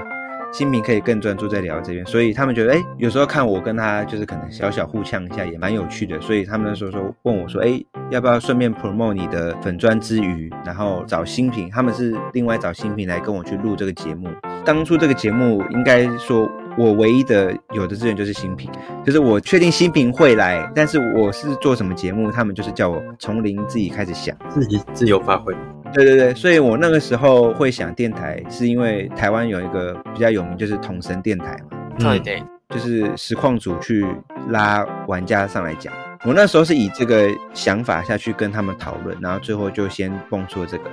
[0.53, 7.81] 新品可以更专注在聊这边，所以他们觉得，哎，有时候看我跟他就是可能小小互呛一下，也蛮有趣的，所以他们那时候说问我说，哎，
[8.11, 14.29] 要不要顺便 promote 你的粉砖之余，然后找新品，他们是另外找新品来跟我去录这个节目。
[14.65, 16.49] 当初这个节目应该说。
[16.79, 18.71] 我唯一的有的资源就是新品，
[19.05, 24.37] 就是我确定新品会来，但是我是做什么节目，他们就是叫我从零自己开始想。
[24.49, 25.53] 自己自由发挥。
[25.93, 34.07] 对对对，所以我那个时候会想电台，是因为台湾有一个比较有名，就是统神电台嘛，对对，就是实况组去
[34.51, 35.93] 拉玩家上来讲。
[36.25, 40.85] 我那时候是以这个想法下去跟他们讨论，然后最后就先蹦出了这个。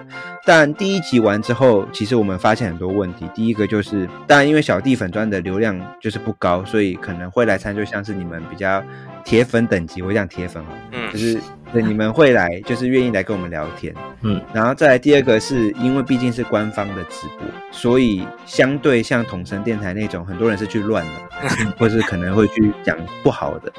[0.46, 3.28] 但第一集完之后，其实我们发现很多问题。
[3.34, 8.84] 第一个就是，当然因为小弟粉砖的流量就是不高，所以可能会来参，就像是你们比较
[9.24, 11.40] 铁粉等级，我讲铁粉哦，嗯就是
[11.74, 13.94] 对你们会来，就是愿意来跟我们聊天。
[14.22, 23.74] 嗯，然后再来第二个是因为毕竟是官方的直播，所以相对像统神电台那种，很多人是去乱的， 或是可能会去讲不好的。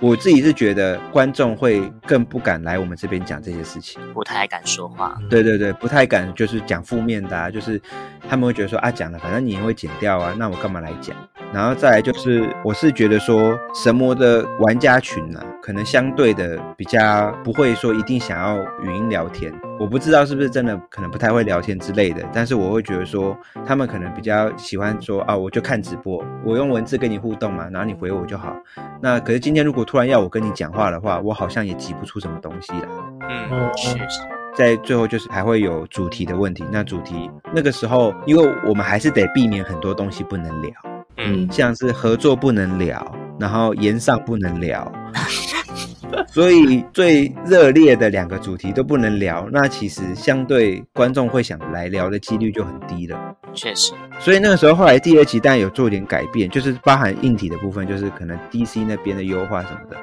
[0.00, 4.02] 我自己是觉得观众会更不敢来我们这边讲这些事情。
[4.12, 5.16] 不太敢说话。
[5.30, 7.80] 对对对，不太敢就是讲负面的啊，就是
[8.28, 11.16] 他们会觉得说啊讲了，反正你也会剪掉啊，那我干嘛来讲？
[11.52, 19.52] 然后再来就是，我是觉得说神魔的玩家群啊，可能相对的比较不会说一定想要语音聊天。
[19.78, 28.54] 我不知道是不是真的可能不太会聊天之类的，但是我会觉得说他们可能比较喜欢说啊，我就看直播，我用文字跟你互动嘛，然后你回我就好。
[29.02, 32.88] 那可是今天如果突然要我跟你讲话的话，我好像也挤不出什么东西来。
[33.28, 34.20] 嗯哦，确实，
[34.54, 36.64] 在最后就是还会有主题的问题。
[36.70, 40.72] 那主题那个时候，因为我们还是得避免很多东西不能聊，
[41.18, 43.04] 嗯，像是合作不能聊，
[43.40, 44.90] 然后言上不能聊，
[46.28, 49.48] 所以最热烈的两个主题都不能聊。
[49.52, 53.36] 那其实相对观众会想来聊的几率就很低了。
[53.52, 59.96] 确实，所以那个时候，后来第二集当然有做点改变，就是包含硬体的部分，就是可能 DC 那边的优化什么的。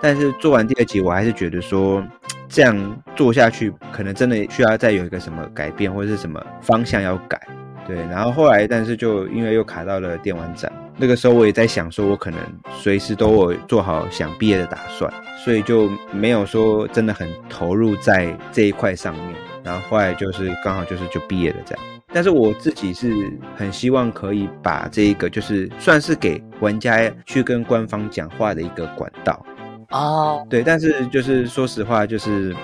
[0.00, 2.04] 但是做完第二集，我还是觉得说，
[2.48, 7.40] 这样做下去，可能真的需要再有一个什么改变，或者是什么方向要改。
[7.86, 12.40] 对，然后后来但是就因为又卡到了电玩展，那个时候我也在想说，我可能
[12.78, 15.12] 随时都有做好想毕业的打算，
[15.44, 19.34] 所以就没有说真的很投入在这一块上面。
[19.62, 21.84] 然后后来就是刚好就是就毕业了这样。
[22.12, 23.12] 但是我自己是
[23.56, 29.44] 很希望可以把这一个就是算是给玩家去跟官方讲话的一个管道。
[29.90, 32.54] 哦，对，但是就是说实话，就是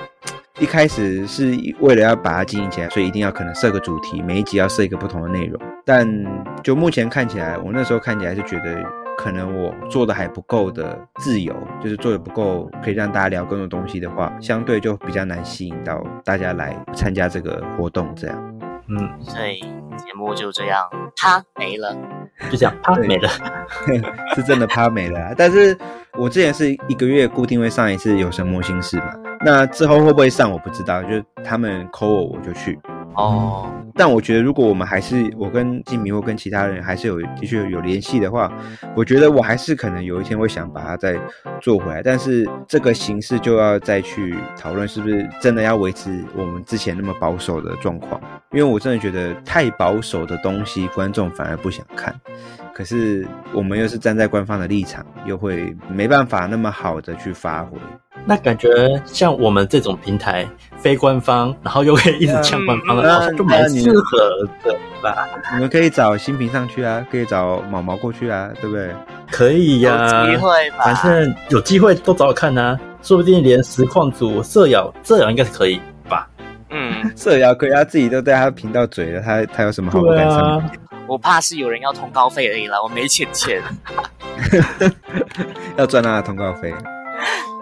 [0.60, 5.60] 一开始是为了要把它经营起来，所以一定要可能设个主题，每一集要设一个不同的内容。
[5.84, 6.06] 但
[6.62, 8.84] 就目前看起来，我那时候看起来是觉得，
[9.16, 18.14] 可能我做的还不够的自由，就是做的不够可以让大家聊更多东西的话，相对就比较难吸引到大家来参加这个活动。
[18.14, 18.60] 这样，
[18.98, 19.60] 嗯，所以
[19.96, 21.96] 节目就这样，啪没了。
[22.50, 23.28] 就这样，啪没了。
[24.34, 25.34] 是真的啪没了啊。
[25.36, 25.76] 但是
[26.18, 32.78] 我之前是一个月固定会上一次有神魔心事嘛，那之后会不会上我不知道，就他们 call 我我就去。
[33.14, 38.50] 哦，但我觉得，如果我们还是我跟金明或跟其他人还是有的确有联系的话，
[38.96, 41.18] 我觉得我还是可能有一天会想把它再
[41.60, 42.02] 做回来。
[42.02, 48.20] 但是这个形式就要再去讨论，是不是真的要维持我们之前那么保守的状况？
[48.50, 52.14] 因为我真的觉得太保守的东西，观众反而不想看。
[52.74, 57.78] 可是我们又是站在官方的立场，又会没办法那么好的去发挥。
[58.24, 58.68] 那感觉
[59.04, 64.18] 像我们这种平台，非官方，然后又可以一直呛官方的，嗯好像就蛮适合
[64.64, 65.28] 的吧？
[65.54, 68.94] 你们可以找新平上去啊，可以找毛毛过去啊，对不对？
[69.30, 70.84] 可以呀、有机会吧？
[70.84, 76.28] 反正有机会都找我看呐、说不定连实况组、色谣、色谣应该是可以吧？
[76.70, 80.70] 嗯， 社友可以，他自己都在他频道嘴了，他他有什么好不对敢上？
[81.02, 83.62] 啊，我怕是有人要通告费而已啦，我没钱钱。
[85.76, 86.72] 要赚他的通告费。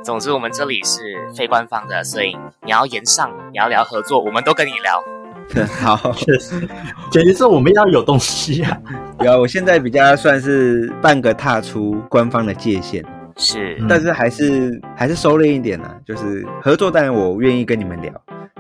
[0.05, 1.01] 总之，我们这里是
[1.37, 5.03] 非官方的，所以你要言上，你要聊合作，我们都跟你聊。
[5.83, 6.61] 好，确实，
[7.11, 8.79] 简直是我们要有东西啊！
[9.21, 13.05] 有，我现在比较算是半个踏出官方的界限，
[13.37, 15.93] 是，嗯但是还是还是收敛一点啦。
[16.07, 18.13] 就是合作，当然我愿意跟你们聊，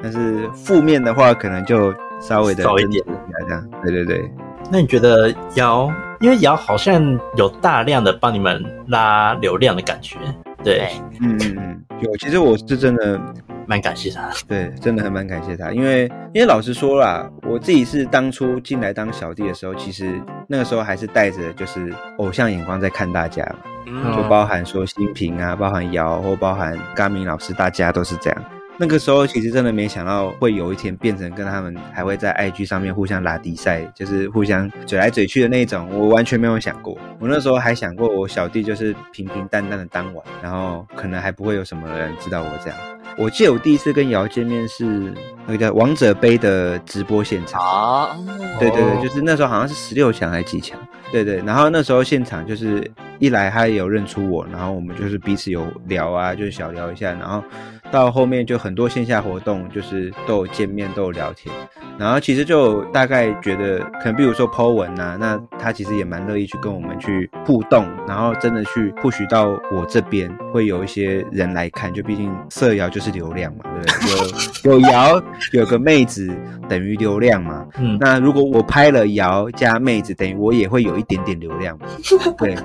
[0.02, 3.04] 但是负面的话，可能就稍微的少一点
[3.46, 3.70] 这样。
[3.84, 4.30] 对对对，
[4.72, 7.02] 那你觉得瑶，因为瑶好像
[7.36, 10.16] 有大量的帮你们拉流量的感觉，
[10.62, 12.16] 对对，，嗯嗯嗯，有。
[12.18, 13.20] 其实我是真的
[13.66, 14.30] 蛮感谢他。
[14.46, 28.44] 对，真的还蛮感谢他，因为因为老实说啦，我自己是当初进来当小弟的时候，其实那个时候还是带着就是偶像眼光在看大家嘛，嗯就包含说新平啊，包含瑶或包含嘎明老师，大家都是这样。
[28.80, 36.96] 那个时候其实真的没想到会有一天变成跟他们还会在 IG 上面互相拉低赛，就是互相嘴来嘴去的那种，我完全没有想过。
[37.18, 42.78] 我那时候还想过，我小弟就是平平淡淡的当晚，然后可能还不会有什么人知道我这样。
[43.18, 45.12] 我记得我第一次跟瑶见面是
[45.50, 48.16] 那个叫王者杯的直播现场，啊，
[48.60, 50.78] 对对哦对，就是那时候好像是十六强还是几强，
[51.10, 51.42] 对对。
[51.44, 57.42] 然后那时候现场就是一来他也有认出我，然后我们就是彼此有聊啊，就是小聊一下，然后
[57.90, 61.52] 到后面就很多线下活动，就是都有见面，都有聊天。
[61.98, 74.32] 然后其实就大概觉得，可能比如说 Po 文啊，那他其实也蛮乐意去跟我们去互动，然后真的去 push 到我这边，会有一些人来看，就毕竟社摇就是流量嘛，对不
[74.62, 74.72] 对？
[74.72, 75.22] 有有 摇，
[75.52, 76.28] 有个妹子
[76.68, 77.66] 等于流量嘛。
[77.78, 81.78] 嗯，那如果我拍了瑶加妹子，等于我也会有一点点流量。
[82.38, 82.56] 对，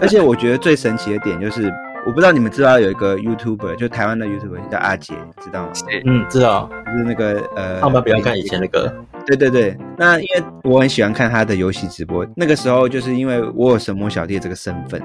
[0.00, 1.72] 而且我觉得最神奇的点就是，
[2.06, 5.74] 我不知道你们知道有一个 YouTuber，就台湾的 YouTuber 叫阿杰，知道吗？
[5.74, 6.70] 是嗯，知道。
[6.86, 8.90] 就是那个呃，他们不要看以前的歌，
[9.26, 15.02] 对对对，那因为我很喜欢看他的游戏直播，那个时候就是因为我有神魔小弟这个身份，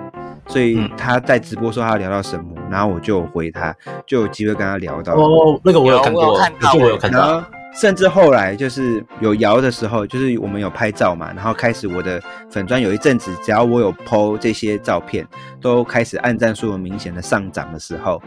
[0.48, 3.76] 所以嗯他在直播说他聊到神魔，然后我就回他，
[4.06, 5.14] 就有机会跟他聊到。
[5.14, 7.40] 哦，那个我有看过，有我有看到我有看然到。
[7.40, 15.28] 后甚至后来就是有摇的时候，就是我们有拍照嘛，然后开始我的粉砖有一阵子，只要我有 PO 这些照片，
[15.60, 18.22] 都开始按赞数有明显的上涨的时候，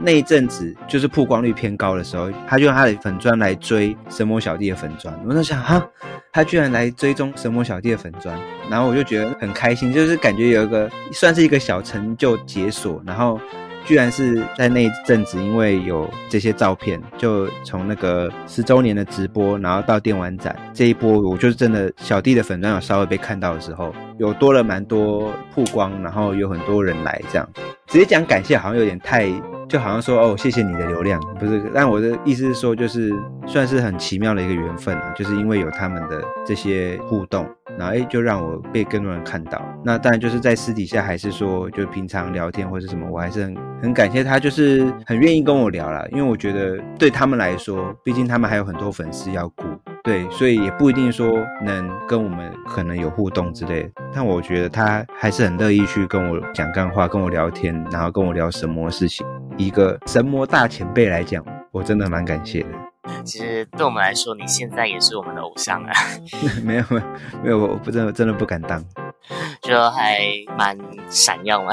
[0.00, 5.86] 那一阵子就是曝光率偏高的时候，他就用他的粉砖来追神魔小弟的粉砖，我在想哈，
[6.32, 8.38] 他居然来追踪神魔小弟的粉砖，
[8.70, 13.38] 然后我就觉得很开心，就是感觉有一个算是一个小成就解锁，然后。
[13.86, 27.48] 居然是在那一阵子，因为有这些照片，就从那个十周年的直播，然后到电玩展这一波，我就是真的小弟的粉砖有稍微被看到的时候，有多了蛮多曝光，然后有很多人来这样。
[27.86, 29.26] 直接讲感谢好像有点太，
[29.66, 31.62] 就好像说哦谢谢你的流量，不是？
[31.74, 33.10] 但我的意思是说，就是
[33.46, 39.60] 算是很奇妙的一个缘分啊，就是因为有他们的这些互动，然后哎就让我被更多人看到。
[39.82, 49.64] 那当然就是在私底下还是说，就平常聊天或是什么，我还是很很感谢他，就是很愿意跟我聊啦，因为我觉得对他们来说，毕竟他们还有很多粉丝要顾，
[50.02, 53.90] 对，所以也不一定说能跟我们可能有互动之类的。
[54.14, 59.26] 但我觉得他还是很乐意去跟我讲干话，跟我聊天，然后跟我聊神魔的事情。
[59.58, 62.68] 一个神魔大前辈来讲，我真的蛮感谢的。
[63.24, 65.92] 其实对我们来说，你现在也是我们的偶像啊。
[66.64, 67.02] 没有没有
[67.42, 68.82] 没有，我不真的真的不敢当。
[69.60, 70.18] 就还
[70.56, 70.76] 蛮
[71.08, 71.72] 闪耀嘛，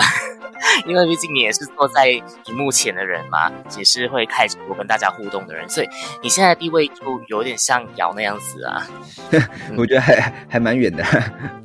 [0.86, 5.90] 因为毕竟你也是坐在荧幕前的人嘛，也是会开直播跟大家互动的人，所以
[6.22, 8.88] 你现在的地位就有点像瑶那样子啊。
[9.78, 11.04] 我觉得还还蛮远的，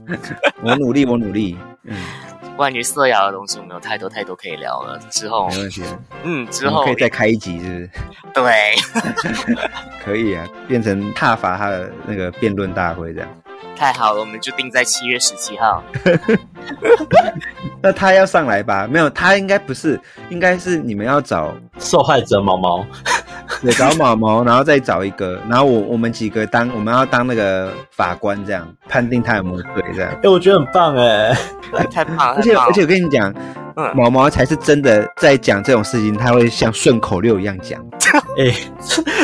[0.63, 1.59] 我努力，我努力。
[1.85, 1.97] 嗯，
[2.57, 4.99] 关于色瑶的东西，我们有太多太多可以聊了。
[5.11, 5.83] 之后没问题，
[6.23, 7.91] 嗯，之后可以再开一集，是不是？
[8.35, 8.75] 对，
[10.05, 13.29] 可以啊，变成踏伐他的那个辩论大会这样。
[13.77, 15.83] 太好了，我们就定在七月十七号。
[17.83, 18.87] 那他要上来吧？
[18.89, 22.87] 没有，他应该不是，应该是你们要找受害者毛毛，
[23.61, 30.11] 对，找毛毛，然后再找一个，然后我我们几个当我们要当那个法官，这样判定他有没有罪，这样。
[30.23, 31.37] 哎，我觉得很棒哎，
[31.93, 32.35] 太棒了！
[32.37, 33.35] 而且而且我跟你讲。
[33.95, 37.83] 毛毛才是真的在讲这种事情，他会像顺口溜一样讲。
[38.37, 38.53] 哎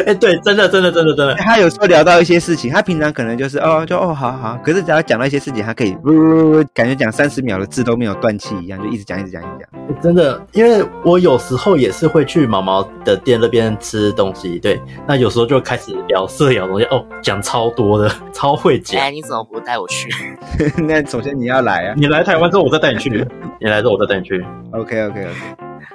[0.07, 1.35] 哎，对，真的真的真的真的。
[1.35, 4.59] 他有时候聊到一些事情，他平常可能就是哦，就哦，好好。
[4.65, 10.01] 可是只要讲到一些事情，他可以不不不， 感觉讲三十秒的字都没有断气一样，就一直讲一直讲一直讲。
[10.01, 19.01] 真的，因为我有时候也是会去毛毛的店那边吃东西，对，那有时候就开始聊色谣东西，哦，讲超多的，超会讲。
[19.01, 20.09] 哎，你怎么不带我去？
[20.87, 23.11] 那首先你要来啊，你来台湾之后我再带你去，
[23.61, 24.45] 你来之后我再带你去。
[24.73, 25.31] OK OK OK，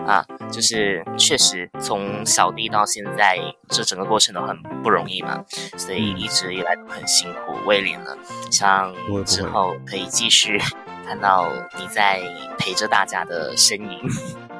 [0.07, 5.43] 啊，就是确实从小弟到现在，这整个过程都很不容易嘛，
[5.77, 7.53] 所以一直以来都很辛苦。
[7.67, 8.15] 威廉呢，
[8.49, 10.59] 希望之后可以继续
[11.05, 12.19] 看到你在
[12.57, 13.99] 陪着大家的身影。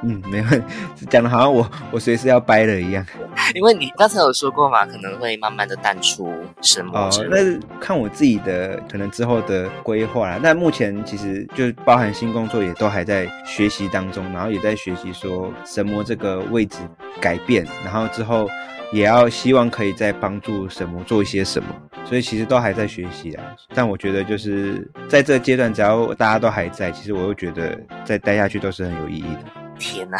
[0.06, 0.60] 嗯，没问
[0.94, 3.04] 题，讲的好像我我随时要掰了一样。
[3.54, 6.92] 因为你刚才有说过嘛，可能会慢慢的淡出什么？
[6.98, 10.38] 哦，那是看我自己的可能之后的规划啦。
[10.42, 16.78] 但目前其实就包含新工作也都还在学习当中，然后也在学习说神魔这个位置
[17.20, 18.48] 改变，然后之后
[18.92, 21.68] 也要希望可以再帮助神魔做一些什么。
[22.04, 23.42] 所以其实都还在学习啊。
[23.74, 29.63] 但我觉得就是在这个阶段，只要大家都还在，其实我又觉得再待下去都是很有意义的。
[29.84, 30.18] 天哪，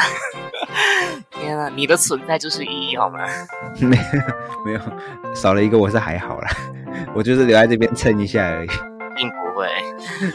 [1.30, 1.70] 天哪！
[1.70, 3.20] 你的存在就是意义好吗？
[3.80, 4.02] 没有，
[4.64, 4.80] 没有，
[5.34, 6.50] 少了一个我是还好啦，
[7.16, 8.68] 我就是留在这边撑一下而已，
[9.16, 9.68] 并不会，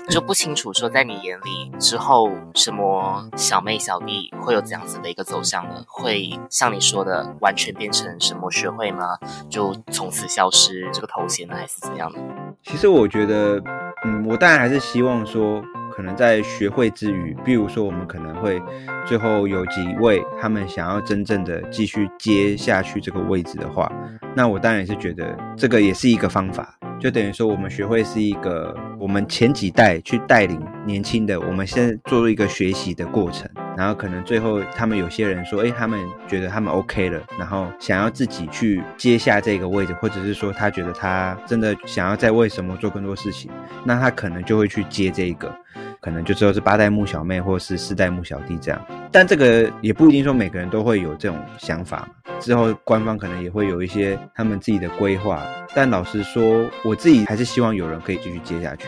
[0.09, 5.83] 就不清楚说在你眼里之后什么小妹小弟会有这样子的一个走向呢？
[5.87, 9.15] 会像你说的完全变成什么学会吗？
[9.47, 12.19] 就从此消失这个头衔呢，还是怎样的？
[12.63, 13.61] 其实我觉得，
[14.05, 15.63] 嗯，我当然还是希望说。
[15.99, 18.57] 可能在学会之余，比如说我们可能会
[19.05, 23.91] 最后有几位他们想要真正的继续接下去这个位置的话，
[24.33, 26.73] 那我当然也是觉得这个也是一个方法。
[27.01, 33.49] 就等于说，我们学会是一个我们前几代去带领年轻的，我们现在做一个学习的过程。
[33.77, 43.49] 然后可能最后他们有些人说，哎，他们觉得他们 OK 了，然后想要自己去接下这个位置，或者是说他觉得他真的想要在为什么做更多事情，
[43.85, 45.53] 那他可能就会去接这个。
[45.99, 48.81] 可能就只有是八代目小妹，或是四代目小弟这样，
[49.11, 52.07] 但这个也不一定说每个人都会有这种想法。
[52.39, 58.87] 之后官方可能也会有一些他们自己的规划，但老实说，我自己还是希望有人可以继续接下去。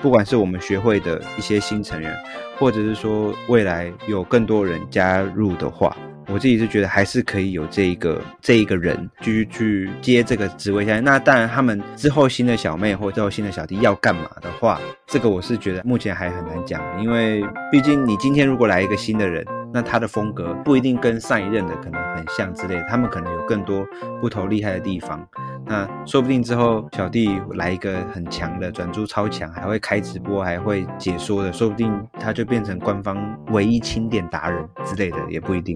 [0.00, 2.16] 不管是我们学会的一些新成员，
[2.58, 5.96] 或者是说未来有更多人加入的话。
[6.28, 11.00] 我自己是觉得还是可以有这一个这一个人继续去接这个职位下来。
[11.00, 19.44] 那当然，他们之后新的小妹或之后新的小弟要干嘛的话，这个我是觉得目前还很难讲，因为毕竟你今天如果来一个新的人。
[19.74, 23.82] 那他的风格不一定跟上一任的可能很像之类的，他们可能有更多
[24.20, 25.26] 不同厉害的地方。
[25.64, 35.74] 那说不定之后小弟来一个很强的转租超强，还会开直播，还会解说的，说不定他就变成官方唯一清点达人之类的，也不一定。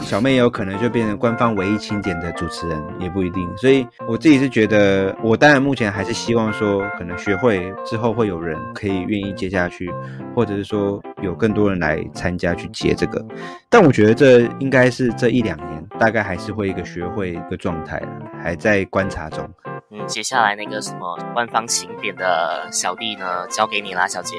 [0.00, 3.48] 小妹也有可能就变成官方唯一清点的主持人，也不一定。
[3.56, 9.92] 所以我自己是觉得，我当然目前还是希望说，可能学会之后会有人可以愿意接下去，
[10.34, 13.24] 或者是说有更多人来参加去接这个。
[13.68, 18.00] 但我觉得这应该是这一两年，大概还是会一个学会一个状态，
[18.42, 19.48] 还在观察中。
[19.90, 24.36] 嗯，接下来那个什么官方请点的小弟呢，交给你啦， 小杰。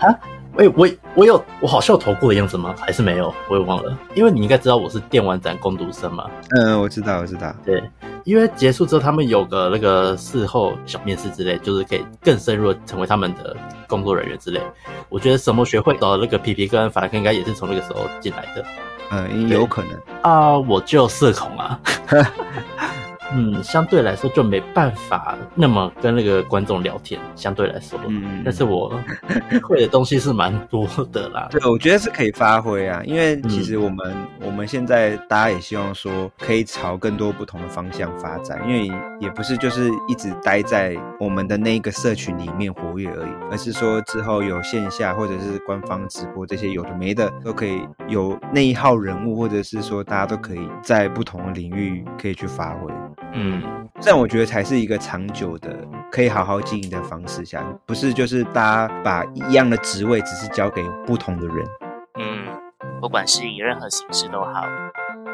[0.00, 0.08] 啊，
[0.56, 2.74] 喂，我我有我好像有投过的样子吗？
[2.78, 3.34] 还是没有？
[3.48, 6.30] 我也忘了，因为你应该知道我是电玩展攻读生嘛。
[6.56, 7.54] 嗯，我知道，我知道。
[7.64, 7.82] 对。
[8.24, 13.54] 因为结束之后，他们有个那个事后小面试之类，就是可以更深入成为他们的
[13.86, 14.60] 工作人员之类。
[15.10, 18.64] 我觉得什么学会找那个皮皮跟法兰克应该也是从那个时候进来的。
[19.10, 19.90] 嗯，有可能
[20.22, 21.78] 啊，我就社恐啊。
[23.34, 28.92] 嗯，相对来说就没办法那么跟那个观众聊天，相对来说，嗯但是我
[29.62, 31.48] 会的东西是蛮多的啦。
[31.50, 52.92] 对，我觉得是可以发挥啊，因为其实我们、我们现在大家也希望说可以朝更多不同的方向发展，因为也不是就是一直待在我们的那一个社群里面活跃而已，而是说之后有线下或者是官方直播这些有的没的都可以有那一号人物，或者是说大家都可以在不同的领域可以去发挥。
[53.32, 55.76] 嗯，这样我觉得才是一个长久的、
[56.12, 61.66] 可以好好经营的方式下，不是就是大家把一样的职位只是交给不同的人。
[62.18, 62.46] 嗯，
[63.00, 64.64] 不管是以任何形式都好，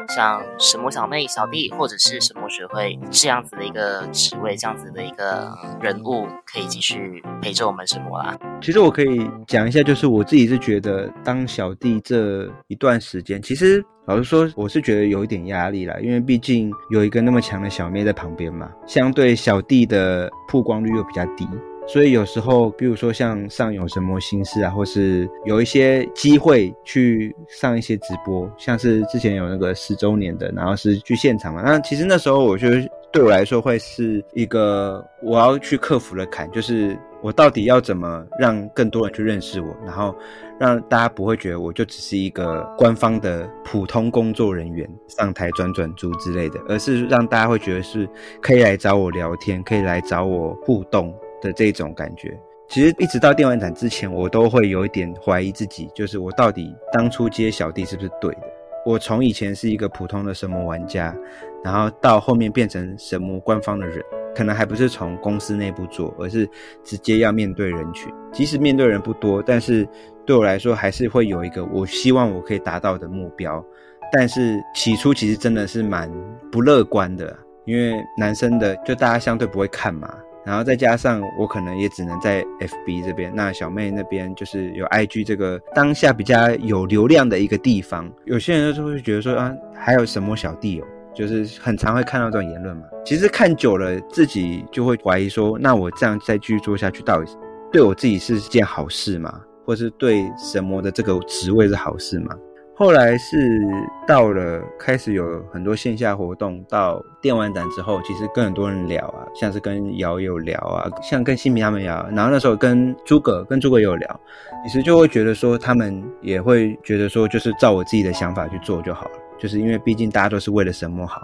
[0.09, 8.35] 像什么小妹、小弟或者是神魔学会这样子的一个职位，这样子的一个人物，可以继续陪着我们神魔啦。
[8.61, 21.47] 其实我可以讲一下，就是我自己是觉得当小弟这一段时间，其实老实说，我是觉得有一点压力啦，因为毕竟有一个那么强的小妹在旁边嘛，相对小弟的曝光率又比较低。
[21.91, 31.61] 所以有时候，比如说像上有什么心事啊，或是有一些机会去上一些直播，像是之前有那个十周年的，然后是去现场嘛。
[31.61, 40.15] 那其实那时候我觉得对我来说会是一个我要去克服的坎，就是我到底要怎么让更多人去认识我，然后
[40.57, 48.07] 让大家不会觉得我就只是一个官方的普通工作人员上台转转珠之类的，而是让大家会觉得是
[48.41, 51.13] 可以来找我聊天，可以来找我互动。
[51.41, 52.39] 的这种感觉，
[52.69, 58.41] 其实一直到电玩展之前，我都会有一点怀疑自己，就是我到底当初接小弟是不是对的？
[58.85, 61.15] 我从以前是一个普通的神魔玩家，
[61.63, 64.03] 然后到后面变成神魔官方的人，
[64.35, 66.49] 可能还不是从公司内部做，而是
[66.83, 68.11] 直接要面对人群。
[68.31, 69.87] 即使面对人不多，但是
[70.25, 73.63] 对我来说还是会有一个我希望我可以达到的目标。
[74.11, 76.11] 但是起初其实真的是蛮
[76.51, 80.11] 不乐观的，因为男生的就大家相对不会看嘛。
[80.45, 92.83] 然后再加上我可能也只能在 FB 这边，那小妹那边就是有 IG 这个当下比较有流量的一个地方，有些人就会觉得说啊，还有什么小弟哦，就是很常会看到这种言论嘛。
[93.05, 97.31] 其实看久了，自己就会怀疑说，那我这样再继续做下去，到底
[97.71, 99.41] 对我自己是件好事吗？
[99.63, 102.35] 或是对神魔的这个职位是好事吗？
[102.81, 103.61] 后来是
[104.07, 114.19] 到了开始有很多线下活动，到电玩展之后，其实跟很多人聊啊，像是跟瑶有聊啊，像跟新民他们聊，然后那时候跟诸葛跟诸葛也有聊，
[114.63, 121.21] 其实就会觉得说他们也会觉得说，就是照我自己的想法去做就好了，就是因为毕竟大家都是为了神魔好，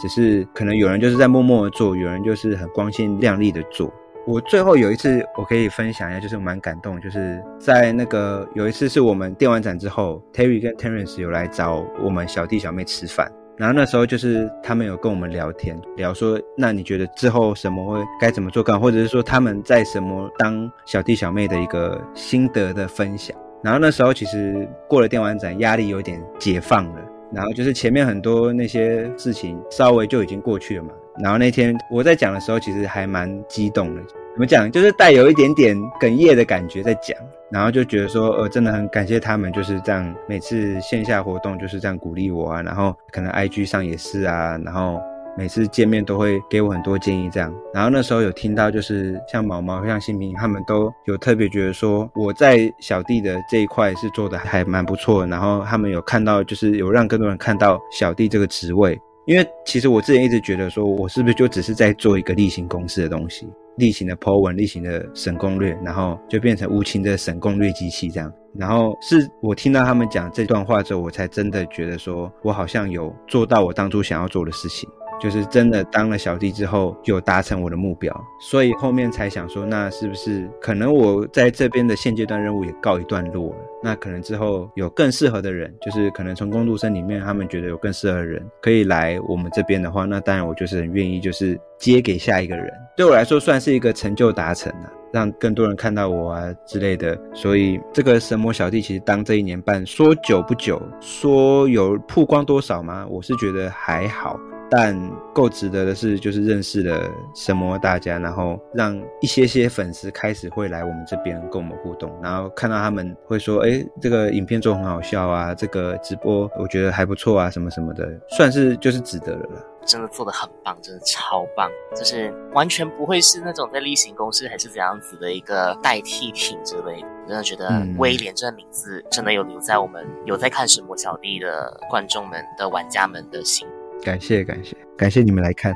[0.00, 3.92] 只是可能有人就是在默默的做，有人就是很光鲜亮丽的做。
[4.26, 23.36] 我最后有一次，我可以分享一下，就是蛮感动，就是在那个有一次是我们电玩展之后，Terry 跟 Terence 有来找我们小弟小妹吃饭，然后那时候就是他们有跟我们聊天，聊说那你觉得之后什么会该怎么做更，或者是说他们在什么当小弟小妹的一个心得的分享。
[23.62, 30.90] 然后那时候其实过了电玩展，压力有点解放了，然后就是前面很多那些事情稍微就已经过去了嘛。
[31.18, 34.02] 然后那天我在讲的时候，其实还蛮激动的。
[34.34, 34.68] 怎么讲？
[34.70, 37.16] 就是带有一点点哽咽的感觉在讲，
[37.52, 42.60] 然后就觉得说，呃，真的很感谢他们，就是这样每次线下活动就是这样鼓励我啊。
[42.60, 45.00] 然后可能 IG 上也是啊，然后
[45.38, 47.54] 每次见面都会给我很多建议这样。
[47.72, 55.24] 然后那时候有听到，就是像毛毛、像新平他们都有特别觉得说，我在小弟的这一块是做的还蛮不错。
[55.28, 59.00] 然后他们有看到，就是有让更多人看到小弟这个职位。
[59.26, 68.30] 因为其实我之前一直觉得说，我是不是就只是在做一个例行公司的东西，例行的 Po 文、例行的省攻略，然后就变成无情的省攻略机器这样。
[68.54, 74.88] 然后是我听到他们讲这段话之后，我才真的觉得说我好像有做到我当初想要做的事情。
[75.20, 83.56] 就是真的当了小弟之后，有达成我的目标，所以后面才想说，那是不是可能我在这边的现阶段任务也告一段落了？
[83.82, 92.72] 那可能之后有更适合的人，就是可能从工读生里面，他们觉得有更适合的人可以来我们这边的话，那当然我就是很愿意，就是接给下一个人。
[92.96, 97.18] 对我来说，算是一个成就达成了，让更多人看到我啊之类的。
[97.34, 103.06] 所以这个神魔小弟其实当这一年半，说久不久，说有曝光多少吗？
[103.10, 104.40] 我是觉得还好。
[104.74, 104.98] 但
[105.32, 127.08] 够值得的是，就是认识了神魔大家，然后让一些些粉丝开始会来我们这边跟我们互动，然后看到他们会说：“哎，这个影片做很好笑啊，这个直播我觉得还不错啊，什么什么的，算是就是值得的了。”真的做的很棒，真的超棒，就是完全不会是那种在例行公事还是怎样子的一个代替品之类的。
[127.28, 133.68] 真的觉得威廉这个名字真的有留在我们有在看神魔小弟的观众们的玩家们的心。
[134.02, 135.74] 感谢感谢感谢你们来看。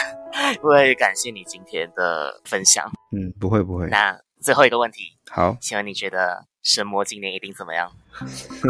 [0.62, 2.90] 我也感谢你今天的分享。
[3.12, 3.86] 嗯，不会不会。
[3.88, 7.90] 那最后一个问题，好，请问你觉得神魔今年一定怎么样？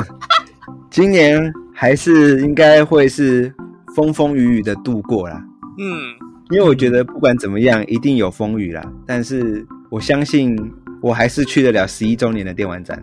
[0.91, 3.55] 今年还是应该会是
[3.95, 5.43] 风风雨雨的度过啦。
[5.79, 6.17] 嗯，
[6.51, 8.83] 因为我觉得不管怎么样，一定有风雨啦。
[9.07, 10.57] 但是我相信
[11.01, 13.01] 我还是去得了十一周年的电玩展。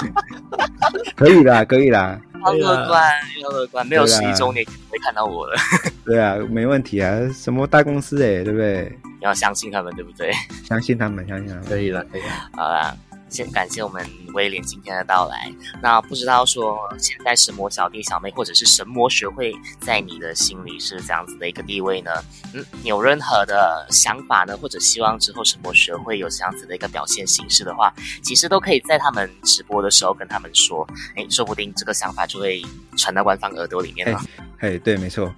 [1.16, 2.20] 可以啦，可以啦。
[2.44, 3.12] 要乐观，
[3.42, 5.56] 要乐观，没有十一周年就不会看到我了。
[6.04, 7.16] 对啊，没问题啊。
[7.32, 8.92] 什么大公司哎、对不对？
[9.20, 10.32] 要相信他们，对不对？
[10.68, 11.64] 相信他们，相信他们。
[11.64, 12.28] 可以了，可以了。
[12.54, 12.94] 好啦，
[13.32, 15.50] 先感谢我们威廉今天的到来。
[15.80, 22.10] 那不知道说现在神魔小弟小妹或者是神魔学会在你的心里是这样子的一个地位呢？
[22.54, 32.62] 嗯，你有任何的想法呢，或者希望之后神魔学会有这样子的一个表现形式的话，其实都可以在他们直播的时候跟他们说，哎，说不定这个想法就会
[32.98, 34.20] 传到官方耳朵里面了。
[34.58, 35.34] 嘿，对，没错。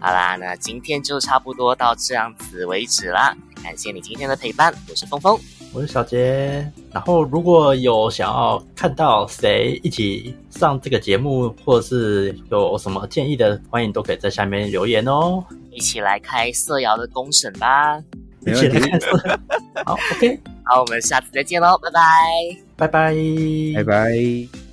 [0.00, 3.36] 好啦，那今天就差不多到这样子为止啦。
[3.62, 5.38] 感谢你今天的陪伴，我是峰峰。
[5.72, 6.70] 我是小杰。
[6.92, 15.44] 然后如果有想要看到谁一起上这个节目，或者是有什么建议的，欢迎都可以在下面留言哦。
[15.70, 18.00] 一起来开色谣的公审吧！
[18.46, 19.40] 一起来看色。
[19.84, 22.00] 好，OK，好，我们下次再见喽，拜拜。
[22.76, 23.14] 拜拜，
[23.74, 24.65] 拜拜。